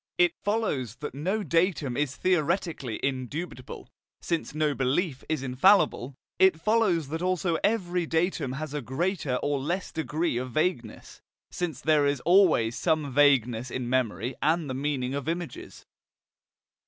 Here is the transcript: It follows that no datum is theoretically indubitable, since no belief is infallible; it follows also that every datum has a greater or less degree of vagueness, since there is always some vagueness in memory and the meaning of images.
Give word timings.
It 0.17 0.33
follows 0.43 0.95
that 0.95 1.13
no 1.13 1.43
datum 1.43 1.95
is 1.95 2.15
theoretically 2.15 2.95
indubitable, 3.03 3.87
since 4.19 4.55
no 4.55 4.73
belief 4.73 5.23
is 5.29 5.43
infallible; 5.43 6.15
it 6.39 6.59
follows 6.59 7.13
also 7.21 7.51
that 7.53 7.61
every 7.63 8.07
datum 8.07 8.53
has 8.53 8.73
a 8.73 8.81
greater 8.81 9.35
or 9.43 9.59
less 9.59 9.91
degree 9.91 10.37
of 10.37 10.53
vagueness, 10.53 11.21
since 11.51 11.81
there 11.81 12.07
is 12.07 12.19
always 12.21 12.75
some 12.75 13.13
vagueness 13.13 13.69
in 13.69 13.87
memory 13.87 14.33
and 14.41 14.67
the 14.67 14.73
meaning 14.73 15.13
of 15.13 15.29
images. 15.29 15.85